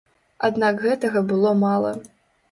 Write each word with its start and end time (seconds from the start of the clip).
Аднак 0.47 0.79
гэтага 0.85 1.21
было 1.31 1.51
мала. 1.65 1.91